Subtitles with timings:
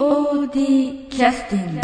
[0.00, 1.80] POD キャスティング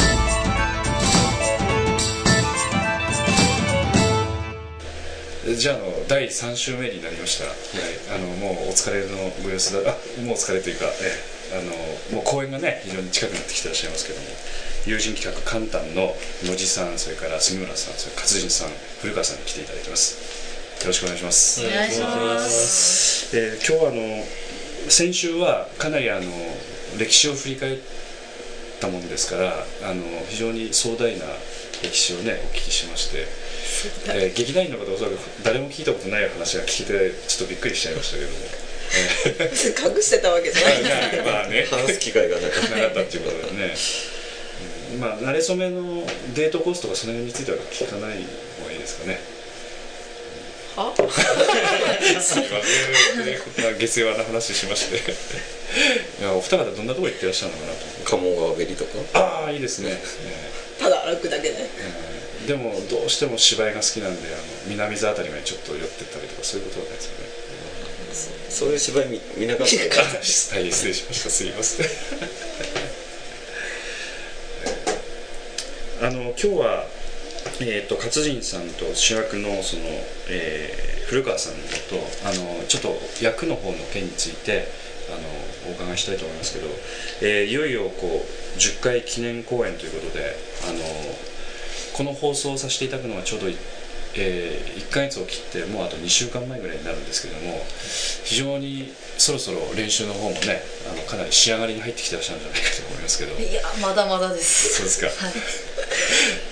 [5.55, 7.57] じゃああの第3週目になりました、はい、
[8.17, 9.07] あのもうお疲れの
[9.45, 9.91] ご様子だ。
[9.91, 9.93] あ
[10.25, 10.89] もうお疲れというか、え
[11.53, 11.61] え、あ
[12.15, 14.27] のもう公演がね非常に近くなってきてらっしゃいますけども。
[14.87, 16.15] 友人企画カンタンの
[16.45, 18.71] 野地さんそれから杉村さんそれから勝人さん
[19.03, 20.17] 古川さんに来ていただいてます。
[20.81, 21.67] よろしくお願いします。
[21.67, 23.37] お願いします。
[23.37, 24.25] えー今日はあの
[24.89, 26.31] 先週はかなりあの
[26.97, 27.79] 歴史を振り返っ
[28.81, 31.25] たものですからあの非常に壮大な
[31.83, 33.27] 歴史をねお聞きしまして、
[34.09, 38.37] えー劇団員の方おそらく誰も聞いたことない話が聞いてちょっとびっくりしちゃいましたけども、
[39.39, 40.81] え隠してたわけじゃない。
[40.81, 41.67] んですけーまあね。
[41.71, 42.71] 話す機会がなかった。
[42.77, 43.75] なかったっていうことでね、
[44.95, 45.01] うん。
[45.01, 48.25] まあ慣れ初めのデートコースとかその辺については聞かない
[48.59, 49.36] 方がいいですかね
[50.77, 51.11] どは
[52.21, 54.97] すみません、ね、こんな下世話な話しまして。
[56.21, 57.79] いやお二方どんなとこ行ってらっしゃるのかなと。
[58.05, 58.99] 鴨川べりとか？
[59.15, 59.99] ああいいですね、
[60.79, 67.27] ただ歩くだけねえーでもどうしても芝居が好きなんであの南座あたりまでちょっと寄ってったりとかそういうことはないですよね。
[68.51, 69.73] そういう芝居見見なかった。
[69.73, 71.31] 見なかっあ失礼失礼しました。
[71.31, 71.87] すいません。
[76.07, 76.87] あの今日は
[77.61, 79.83] えー、と勝人さんと主役のその、
[80.29, 84.67] えー古川さんとあのちょっと役の方の件について
[85.09, 85.13] あ
[85.69, 86.67] のお伺いしたいと思いますけど、
[87.23, 90.35] えーいよいよこう10回記念公演ということで
[90.69, 90.81] あの
[91.97, 93.47] この放送をさせていただくのはちょうど、
[94.17, 97.63] え1ヶ月を切ってもうあと2週間前ぐらいになるんですけども
[98.25, 103.39] 非常にそろそろ練習の方もねあのかなり仕上がりに入ってきてらっしゃるんじゃないかと思いますけど。
[103.39, 104.75] いやまだまだです。
[104.75, 105.07] そうですか。
[105.07, 105.86] はい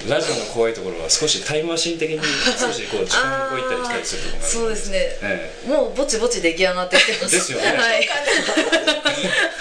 [0.08, 2.18] ラジオの怖いところは少しタイムマシン的に
[2.60, 4.98] 少しこう 時間を動いたり来たりするところがあるそうですね。
[5.22, 7.34] えもうぼちぼち出来上がってきてます。
[7.34, 7.72] ですよね。
[7.72, 8.02] はい。
[8.02, 8.04] い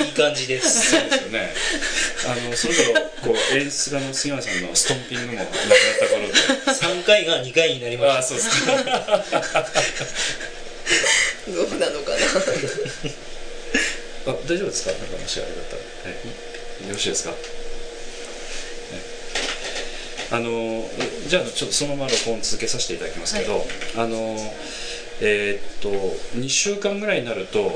[0.10, 0.92] い感じです。
[0.92, 1.54] そうですよね。
[2.26, 5.58] あのそろそろこう演出家の杉村さんのストンピングもなくなっ
[6.00, 6.34] た頃で。
[6.34, 9.26] 3回が2回になりましああそ うですか。
[11.48, 12.12] どうなのか？
[12.12, 12.18] な
[14.28, 14.92] あ大丈夫ですか？
[14.92, 16.18] なんかもしあれだったら、は
[16.84, 17.63] い、よろしいですか、ね
[20.34, 20.84] あの
[21.28, 23.64] じゃあちょっとそのまま録音続けさせていただきますけど、
[23.96, 24.36] あの
[25.22, 25.90] えーっと
[26.38, 27.72] 2週間ぐらいになると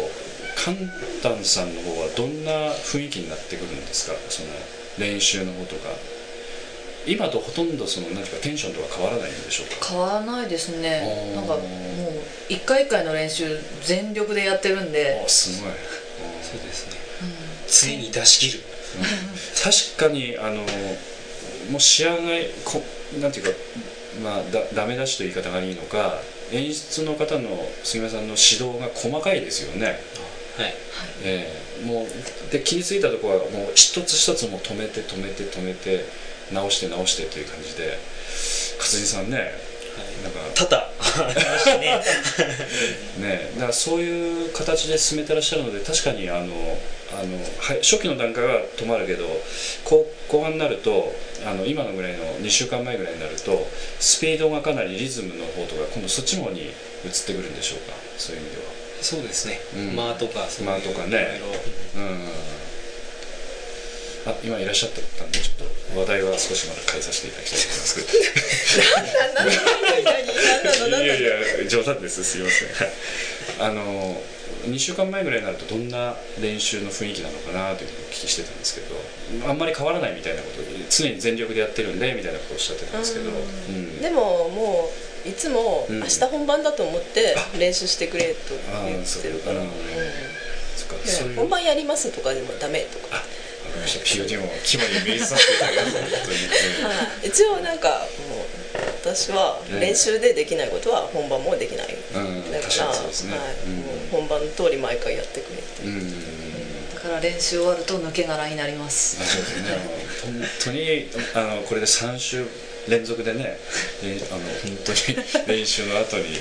[0.57, 0.75] カン
[1.22, 4.18] タンさんの方はどんな雰囲気になってくるんですか？
[4.28, 4.50] その
[4.97, 5.90] 練習の方とか。
[7.06, 9.88] 今とほとんどその何かテンションとか変わらないんでしょうか？
[9.91, 11.34] 変わらないですね。
[11.35, 11.63] なんかもう
[12.50, 13.45] 一回一回の練習
[13.81, 15.24] 全力でやってるんで。
[15.24, 15.78] あすごい、た。
[16.44, 16.97] そうですね。
[17.66, 18.63] ついに出し切る。
[19.63, 20.66] 確かにあの
[21.72, 22.82] もう仕上がりこ
[23.22, 23.52] なんていうか
[24.24, 26.20] まあだダメ出しという言い方がいいのか
[26.52, 27.50] 演出の方の
[27.84, 29.98] 杉村さんの指導が細かいですよね、はい。
[31.24, 31.52] え
[31.84, 36.06] えもうで気についたところはもう一つ一つもう止めて止めて止めて
[36.52, 38.00] 直して直してという感じで
[38.80, 39.52] 勝地さんね
[40.24, 40.78] なんか多々
[41.16, 42.01] ありましたね。
[43.19, 46.40] ねだからそういう形で進めてらっしゃるので確かにあの
[47.12, 49.25] あの、はい、初期の段階は止まるけど
[49.85, 51.13] 後後半になると
[51.45, 53.68] あの今のぐらいの2週間前ぐらいになると
[54.00, 56.72] スピードがかなりリズムの方とか今度そっちの方に移っ
[57.25, 57.95] てくるんでしょうか？
[58.18, 58.63] そういう意味では。
[59.01, 59.59] そうですね。
[59.75, 61.39] うん間とか、そういう間とかね
[61.95, 62.28] うん
[64.28, 68.08] あ今いらっしゃったんでちょっと話題は少しまだ変えさせていただきたいと思いますけど。
[71.04, 71.32] いやいや
[71.68, 72.68] 冗談ですすいません
[73.60, 74.22] あの
[74.66, 78.96] 2週間前ぐらいになるとどんな練習の雰囲気なのかなというふうにお聞きしてたんですけど
[79.50, 80.58] あんまり変わらないみたいなこと
[80.90, 83.34] 常に全力でやってるんでみたいなことをおっしゃってたんですけど、う
[83.72, 84.02] ん。
[84.02, 84.90] でもも
[85.26, 86.00] ういつもうん。
[86.00, 88.54] 明日本番だと思って練習してくれと
[88.86, 89.62] 言ってるから、
[91.36, 93.24] 本番やりますとかでもダメとか
[93.78, 96.94] りましも肝に銘じさせていただきます本当に、ねは
[97.24, 97.90] い、一応なんか
[98.30, 98.58] もう
[99.04, 102.52] 私は練習でできないことは本番もできない、うん。
[102.52, 103.00] だ確か、から
[104.12, 105.84] 本番の通り毎回やってくれって。
[105.84, 106.94] うん。
[106.94, 109.22] だから練習終わると抜け殻になります。
[109.22, 109.69] あそうですね。
[110.25, 110.34] 本
[110.66, 112.46] 当にあのこれで3週
[112.90, 113.57] 連続でね
[114.01, 116.34] であの本当に練習の後に本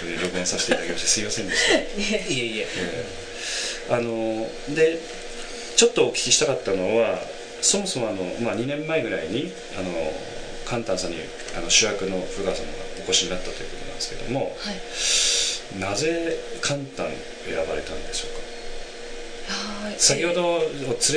[0.00, 2.62] 当に録音させていただきましてすいませんでした、いえいえ。
[2.62, 3.32] えー
[3.90, 5.00] あので
[5.76, 7.18] ちょっとお聞きしたかったのは
[7.60, 9.90] そもそもあの、まあ、2年前ぐらいにあの
[10.64, 11.18] カンタンさんに
[11.56, 15.80] あの主役の古川さんがお越しになったということなんですけどもはい。
[15.80, 17.08] なぜカンタンを
[17.46, 19.86] 選ばれたんでしょうか？
[19.86, 19.94] はい。
[19.98, 20.68] 先ほど連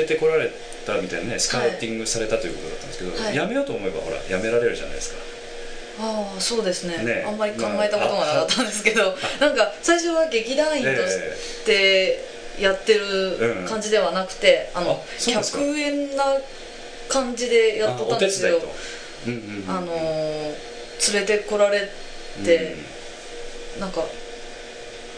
[0.02, 0.50] れてこられ
[0.86, 3.36] たみたいなねスカウティングされたということだったんですけど、はい。
[3.36, 5.18] やめようと思えばほらやめられるじゃないですか。
[5.98, 7.04] ああそうですね。
[7.04, 7.25] ね。
[7.28, 9.16] あんまり考えたことがなかったんですけど。
[9.40, 12.19] なんか最初は劇団員として
[12.60, 16.24] やってる感じではなくて、あのあそうなんですか？100円な
[17.10, 18.60] 感じでやっとったんですよ
[19.68, 20.54] あのー
[21.13, 21.90] 連れてこられ
[22.46, 22.75] て、
[23.80, 24.02] なんか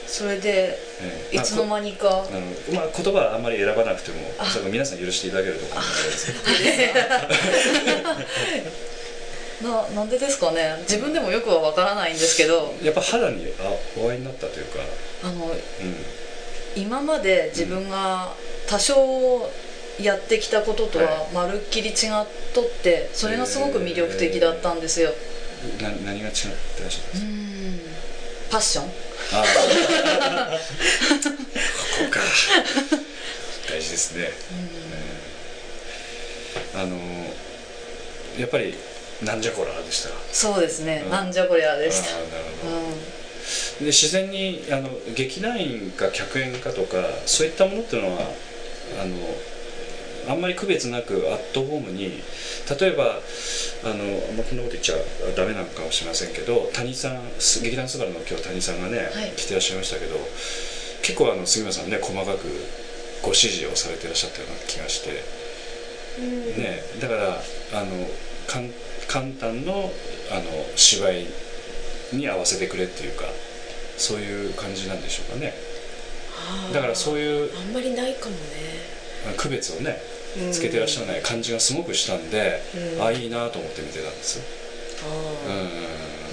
[0.07, 1.37] それでええ。
[1.37, 2.25] いつの間にか
[2.73, 6.33] まあ、言葉はあんまり選ばなくてもそれ皆さん許していただけると思うんです
[9.61, 10.77] けど ななんでですかね？
[10.81, 12.75] 自分でもよくはわからないんですけど。
[12.81, 14.79] やっぱ肌にあお会いになったというか、
[15.23, 15.53] あのうん、
[16.77, 18.33] 今まで自分が
[18.67, 19.49] 多少
[19.99, 21.95] やってきたこととはまるっきり違っ
[22.53, 25.11] とってそれがすごく魅力的だったんですよ。
[25.81, 26.39] な何が違って
[26.81, 27.19] らっしゃるんですか？
[27.19, 27.79] うん。
[28.51, 28.85] パッション。
[28.89, 28.93] こ
[32.05, 32.19] こか。
[33.69, 36.81] 大事ですね、えー。
[36.81, 36.95] あの
[38.39, 38.75] やっぱり
[39.23, 40.09] なんじゃこらでした？
[40.31, 41.11] そうですね、うん。
[41.11, 42.11] なんじゃこりゃでした。
[42.11, 42.25] なる
[42.61, 42.93] ほど、うん
[43.79, 48.21] で自然にあの劇団員か客演かとかそういったものっていうのは
[49.01, 52.21] あのあんまり区別なくアットホームに
[52.79, 53.21] 例えば
[53.85, 54.03] あの、
[54.35, 54.95] まあ、こんなこと言っちゃ
[55.35, 59.31] ダメなのかもしれませんけど谷さんす劇団スバルの今日谷さんがね、はい。
[59.37, 60.15] 来てらっしゃいましたけど
[61.01, 62.47] 結構あの杉村さんね細かく
[63.21, 65.11] ご指示をされてらっしゃったような気がして、
[66.59, 67.39] ね、だから
[67.79, 67.91] あの
[68.47, 68.69] かん
[69.07, 69.91] 簡単の
[70.31, 70.43] あの
[70.75, 71.27] 芝居
[72.11, 73.25] に合わせてくれっていうか
[73.97, 75.53] そういう感じなんでしょうかね。
[76.73, 78.37] だからそういうあんまりないかもね。
[79.35, 80.01] 区別をね
[80.51, 83.01] つけてらっしゃらない感じがすごくしたんで、うん。
[83.01, 84.43] ああいいなと思って見てたんですよ、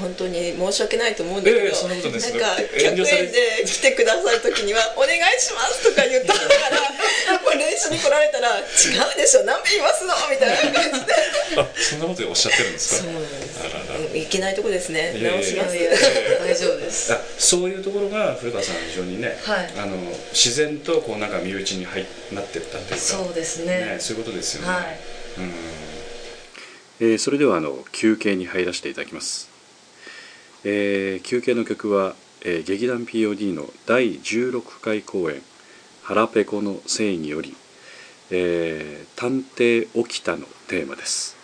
[0.01, 6.41] 本当に申し訳ないと思うんだけど、いやいやそんなんか100遠慮され円で来てくださる時には「お願いします」とか言ったか
[7.31, 10.57] ら もう練習に来られたら「違うでしょ何べ言いますの」みたいな。
[10.57, 11.15] 感じで
[11.57, 13.03] あそんなことおっしゃってるんですか？
[13.03, 15.15] そうなんですいけないとこですね。
[15.15, 15.77] 直します。
[15.77, 17.13] 大丈夫です。
[17.13, 19.73] あそういうところが古川さん非常にね、はい。
[19.77, 19.97] あの
[20.33, 22.97] 自然とこうなんか身内に入なってったというか。
[22.99, 24.99] そうですねそういうことですよね、はい。
[25.39, 25.74] うん
[27.01, 29.51] えーそれではあの休憩に入らせていただきます、
[30.63, 35.43] えー休憩の曲は、えー劇団 POD の第16回公演
[36.03, 37.57] 「腹ペコの誠意」に」より、
[38.31, 41.44] えー探偵沖田」のテーマです。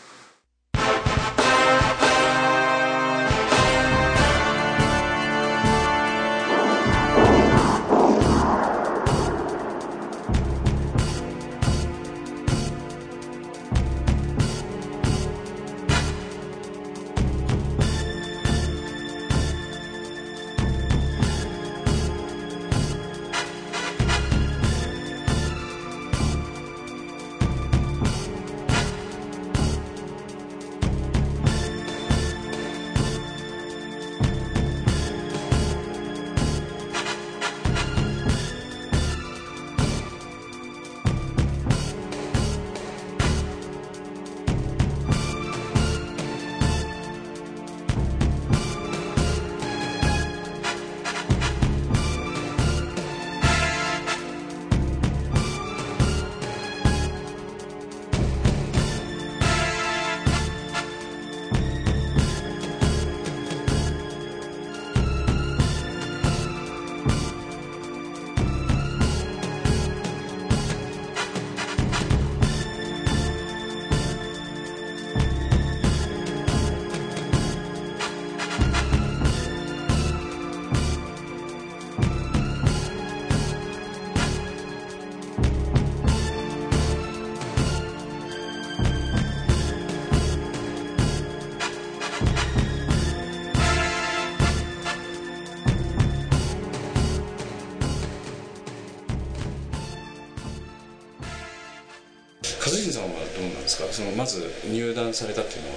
[103.92, 105.74] そのまず入団されたっていうのは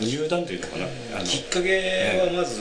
[0.00, 2.60] 入団というのかな、あのきっかけはまず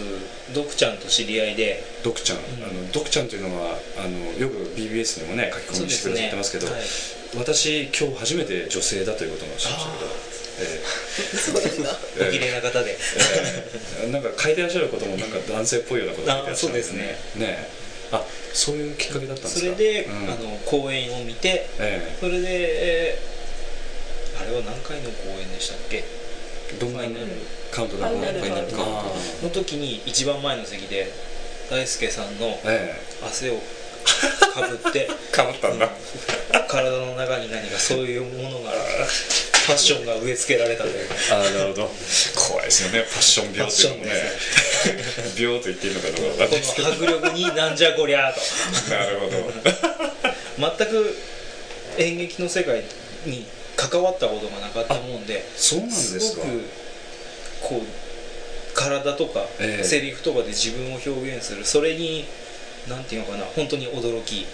[0.55, 1.83] ドクちゃんと知り合いで。
[2.03, 2.39] ドクちゃん、ん。
[2.63, 6.81] あのドクちゃんというのはあのよく BBS でもね書き込みしてくださってますけどはい。
[7.37, 10.05] 私今日初めて女性だということをおっしゃいましたけど、
[10.59, 10.81] え
[12.25, 12.29] え。
[12.29, 12.91] お綺麗な方で。
[12.91, 12.97] え
[14.07, 14.11] え。
[14.11, 17.19] なんか書いてらっしゃることもなんか男性っぽいようなこと書いてらっしゃるんあそうですね。
[17.35, 17.67] ねえ。
[18.13, 19.59] あそういうきっかけだったんですか？
[19.59, 20.15] それで、うん。
[20.31, 23.36] あの公演を見てえそれで、えーあ
[24.49, 25.97] れは何回の公演でしたっけ？
[25.97, 26.99] えどんな
[27.71, 29.43] カウントダウンファイナルファイナルカウントあー。
[29.45, 31.11] の時に一番前の席で
[31.69, 33.61] 大輔さんのえ汗を
[34.53, 35.89] かぶってえ かぶったんだ。
[36.67, 41.07] 体の中に何かそういうものがファッションが植え付けられたという。
[41.31, 41.91] ああなるほど。
[42.35, 42.99] 怖いですよね。
[43.07, 44.11] ファッション病っていうのもね。
[45.37, 46.87] 病と言っていいのかどうかわかんないですけど。
[46.89, 48.89] この迫力になんじゃこりゃーと。
[48.91, 49.51] なるほど。
[50.77, 51.17] 全く
[51.97, 52.83] 演劇の世界
[53.25, 53.45] に
[53.77, 56.41] 関わったことがなかったもんでそうなんですか。
[56.41, 59.83] ごくこう体とか、ええ。
[59.83, 62.25] セリフとかで自分を表現するそれに
[62.89, 64.45] なんていうのかな本当に驚き。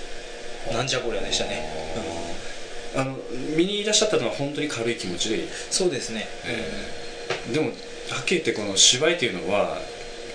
[0.72, 1.60] なんじゃこりゃでしたね、
[1.98, 3.18] うんあの
[3.58, 6.28] 見にいらっしゃったのは本当に軽い気持ちでいい、そうですね、
[7.52, 7.72] でもは
[8.22, 9.80] っきり言ってこの芝居というのは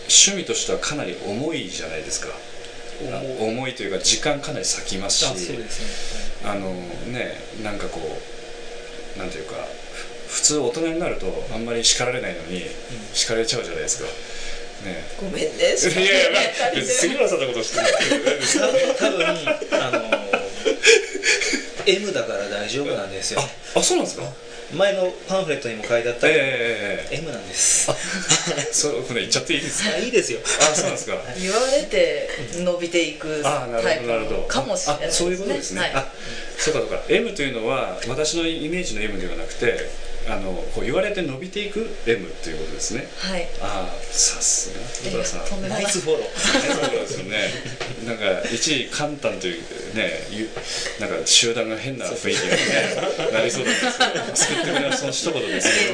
[0.09, 2.28] 趣味としてはかなり重いじゃないですか。
[3.40, 3.75] 重い。
[3.75, 5.26] というか時間かなり割きますし。
[5.26, 6.73] あそうですね、あの
[7.12, 8.38] ねなんかこう
[9.18, 9.56] なんていうか
[10.28, 12.62] ふ普通大人になるとあんまり叱られないのに
[13.12, 14.04] 叱られちゃうじゃないですか。
[14.84, 15.02] ね。
[15.18, 15.48] ごめんね。
[15.48, 16.40] いやいや、
[16.75, 20.18] まあ、杉村さんのことしてないけど多分あの
[21.87, 23.40] M だから大丈夫なんですよ。
[23.75, 24.25] あそうなんですか？
[24.76, 27.90] 前のパンフレットにも書いてあった、えええええ M なんです。
[27.90, 27.94] え
[28.70, 29.94] そうこれ言っちゃっていいですか？
[29.94, 30.40] あいいですよ。
[30.44, 31.16] あそうなんですか。
[31.40, 34.37] 言われて伸びていくあなるほどタイプなるほど。
[34.42, 35.26] のかもしれないですね。
[35.26, 35.92] あそういうことですね、はい。
[35.94, 36.12] あ
[36.59, 37.03] そうかそうか。
[37.09, 39.88] M というのは私のイメージの M ではなくて
[40.29, 43.09] あのこう言われて伸びていく M ということですね。
[43.19, 43.47] はい。
[43.62, 44.81] ああさすが。
[45.11, 46.25] いや戸田さんナイスフォロー。
[46.27, 47.49] そうですよね。
[48.07, 49.62] なんか一時簡単という
[49.95, 50.50] ね、ゆ
[51.00, 53.81] なんか集団が変な雰囲気に、ね、なりそうなんで
[54.37, 55.85] すけど、作ってくれはその一言ですけ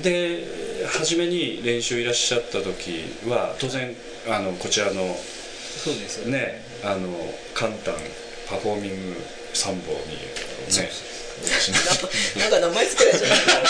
[0.00, 0.02] ど。
[0.02, 0.44] で
[0.88, 3.96] 初めに練習いらっしゃった時は当然
[4.28, 5.16] あのこちらの
[5.82, 7.08] そうですよねあの
[7.54, 7.94] 簡単
[8.48, 9.20] パフォーミング
[9.52, 10.88] 参謀にね
[12.38, 13.66] なんか名前つけられちゃった。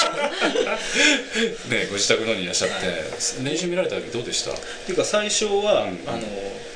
[1.75, 2.75] ねご自宅のにいらっしゃって
[3.42, 4.52] 練習見られた時どうでした？
[4.52, 4.54] っ
[4.87, 5.99] ていうか最初は、うん。
[6.06, 6.23] あの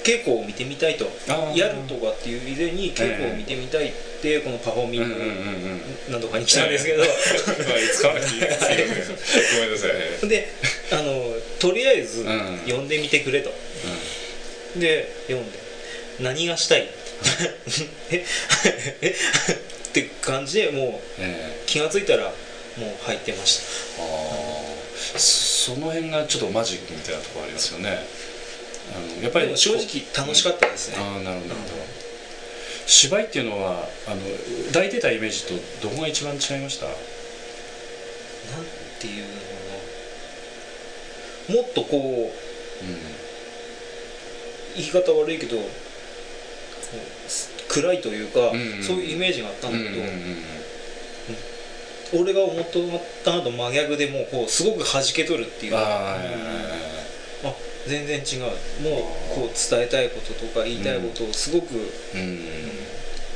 [0.02, 1.04] 稽古を見てみたいと。
[1.54, 3.92] やるとかっていう以前に稽古を見てみたいっ
[4.22, 5.28] て、このパフォーミングうんうんうん
[6.06, 6.12] うん。
[6.12, 9.90] なんとかに来たんですけど、まあいつかは聞いてごめんなさい。
[9.92, 10.48] ええ で
[10.90, 12.60] あのとりあえずん。
[12.64, 13.52] 読んでみてくれと、
[14.76, 15.58] で読んで
[16.20, 16.88] 何がしたい？
[18.10, 18.24] え？
[19.02, 19.14] え？
[19.88, 21.62] って感じでもうええ。
[21.66, 22.32] 気がついたら
[22.76, 23.58] もう入ってまし
[23.96, 24.02] た。
[24.02, 24.04] あ
[25.16, 28.04] あその辺がちょっとマジックみたいなところありますよね。
[28.94, 31.54] あのやっぱり正直楽しかったですね、ああなるほど。
[32.86, 34.16] 芝居っていうのはあの
[34.68, 36.86] 抱いてたイメージとどこが一番違いました？
[36.86, 36.94] なん
[38.98, 39.24] ていう
[41.48, 42.32] のもっとこ
[42.82, 42.98] ううん。
[44.76, 45.56] 言い方悪いけど
[47.68, 50.44] 暗いというか、うんうんそういうイメージがあったんだけど、うんうんうん
[52.12, 52.68] 俺が思っ
[53.24, 55.72] たのと真逆でもうこうすごく弾け取るっていう。
[55.72, 56.34] かああはいはいはい。
[56.34, 56.44] はい
[57.44, 57.54] あ
[57.86, 58.40] 全然違う。
[58.42, 61.76] もうこう伝えたいこととか言いたいことをすごく、
[62.14, 62.40] うんうん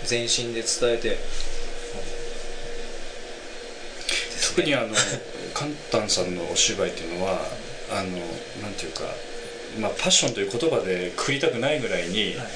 [0.04, 1.16] 全身で伝えて、
[4.48, 4.88] 特にあの
[5.54, 7.48] カンタンさんのお芝居っていうのは
[7.90, 8.08] あの
[8.62, 9.04] なんていうか
[9.78, 12.46] まあパッションという言葉でくくりたくないぐらいに、はい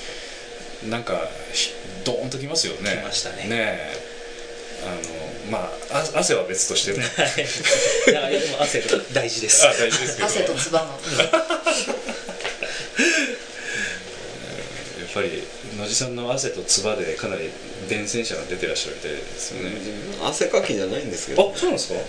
[0.84, 1.72] なんかひ
[2.04, 2.98] ドーンときますよね。
[3.02, 3.46] きましたね。
[3.50, 3.92] え。
[4.86, 4.94] あ
[5.50, 7.04] のまああ汗は別としてね。
[8.08, 8.10] い。
[8.14, 9.66] やでも汗が大事です。
[9.66, 10.26] あ大事ですけど。
[10.28, 10.94] 汗と唾がや
[15.10, 15.42] っぱり
[15.78, 17.50] 野地さんの汗と唾でかなり
[17.88, 19.70] 伝染者が出てらっしゃるみたいですよね、
[20.22, 21.52] 汗かきじゃないんですけど。
[21.54, 22.00] あそうなんですか？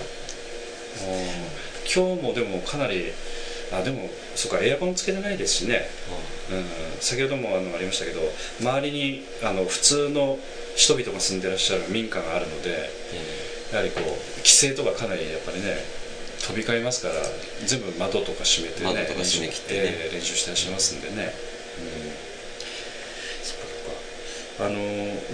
[1.91, 3.11] 今日もでもかなり
[3.71, 5.89] あでもそうかエアコンつけてないですしね、
[6.51, 6.65] うん、
[6.99, 8.21] 先ほどもあのありましたけど
[8.59, 10.39] 周りにあの普通の
[10.75, 12.89] 人々が住んでらっしゃる民家があるので
[13.71, 14.03] やはりこう
[14.39, 15.77] 規制とかかなりやっぱりね
[16.41, 17.15] 飛び交いますから
[17.65, 20.09] 全部窓とか閉めてね窓とか閉め切ってね。
[20.13, 21.33] 練習したりしますんでね、
[24.59, 24.77] うん、あの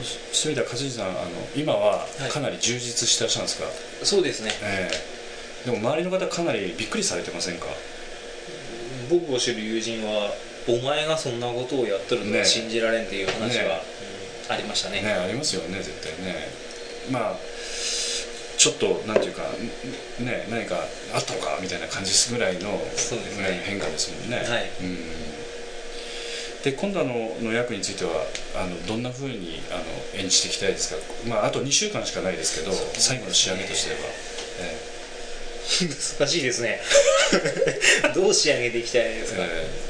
[0.03, 2.29] す隅田和司さんあの今ははい。
[2.29, 3.69] かなり充実してらっしゃるんですか、
[4.03, 4.51] そうですね。
[4.63, 5.15] ええ
[5.65, 7.65] でも周りの方かなりびっくりされてませんか？
[9.09, 10.31] 僕を知る友人は
[10.67, 12.39] お前がそんなことをやっとるとね。
[12.39, 13.65] は信じられんっていう話ね。
[13.65, 14.15] は、うん
[14.49, 15.01] ありましたね。
[15.01, 16.35] ねありますよね絶対ね。
[17.11, 17.35] まあ
[18.57, 19.43] ちょっとなんていうか
[20.21, 20.75] んね何か
[21.13, 23.61] あったのかみたいな感じするぐらいのそうですね。
[23.65, 24.37] 変化ですもんね。
[24.37, 24.45] はい。
[24.81, 24.97] うん。
[26.63, 28.11] で今度のの役については
[28.55, 33.97] あのどんなふうにあの演じていきたいですか、まあ、あと2週間しかないですけど最後の仕上げとしては、
[34.61, 34.95] え
[36.19, 36.81] 難しいですね。
[38.15, 39.49] どう仕上げていきたいですか、ええ。
[39.49, 39.84] えあの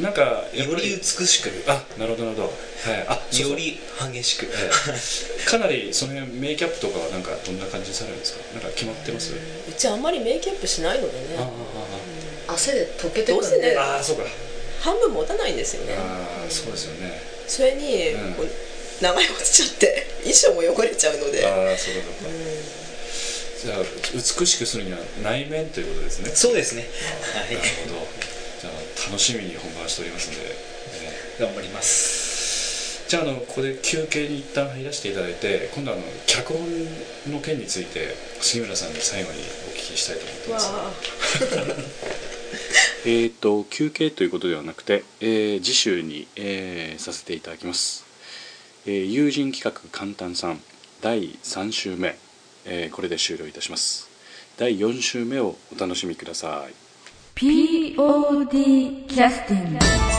[0.00, 1.50] なんかより美しく。
[1.66, 3.50] あなるほどなるほど、はい、あそうそう。
[3.52, 3.80] より
[4.12, 4.46] 激しく。
[4.46, 4.70] ええ。
[5.48, 8.40] かなりその辺メイキャップとかはなんかどんな感じにされるんですか？
[8.54, 11.36] なんか決まってます、うちあんまりメイキャップしないのでね。
[11.38, 13.76] あ汗で溶けてくどうせね？
[13.76, 14.24] あああそうか。
[14.80, 15.94] 半分持たないんですよね。
[15.98, 17.20] ああそうですよね。
[17.48, 18.34] それに、うん。
[18.34, 18.46] こう
[19.00, 22.36] 流れ落ちちゃって衣装も汚れちゃうので、ああそうかそうか。
[23.60, 23.78] じゃあ
[24.14, 26.30] 美しくするには内面ということですね。
[26.34, 26.88] そうですね。
[27.22, 27.54] はい。
[27.56, 28.07] なるほど
[29.08, 30.50] 楽しみに本番しておりますので、
[31.40, 33.06] え頑張ります。
[33.06, 40.68] ーじゃああのここで休憩に一旦入らせていただいて今度あの脚本の件について杉村さんに最後にお聞きしたいと思ってます。
[43.08, 48.04] えー、と休憩ということではなくて、えー次週に、えーさせていただきます、
[48.84, 50.60] えー友人企画簡単さん
[51.00, 52.18] 第3週目、
[52.66, 54.08] えーこれで終了いたします。
[54.58, 56.87] 第4週目をお楽しみください
[57.38, 60.17] POD キャスティング